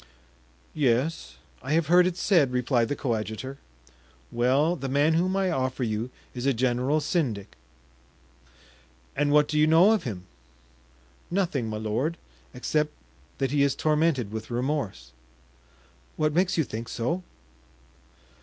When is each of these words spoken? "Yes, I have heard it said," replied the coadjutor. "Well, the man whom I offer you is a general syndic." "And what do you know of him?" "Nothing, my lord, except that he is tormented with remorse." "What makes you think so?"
"Yes, 0.73 1.35
I 1.61 1.73
have 1.73 1.85
heard 1.85 2.07
it 2.07 2.17
said," 2.17 2.51
replied 2.51 2.87
the 2.87 2.95
coadjutor. 2.95 3.59
"Well, 4.31 4.75
the 4.75 4.89
man 4.89 5.13
whom 5.13 5.35
I 5.37 5.51
offer 5.51 5.83
you 5.83 6.09
is 6.33 6.47
a 6.47 6.55
general 6.55 6.99
syndic." 6.99 7.55
"And 9.15 9.31
what 9.31 9.47
do 9.47 9.59
you 9.59 9.67
know 9.67 9.91
of 9.91 10.01
him?" 10.01 10.25
"Nothing, 11.29 11.69
my 11.69 11.77
lord, 11.77 12.17
except 12.51 12.89
that 13.37 13.51
he 13.51 13.61
is 13.61 13.75
tormented 13.75 14.31
with 14.31 14.49
remorse." 14.49 15.11
"What 16.17 16.33
makes 16.33 16.57
you 16.57 16.63
think 16.63 16.89
so?" 16.89 17.21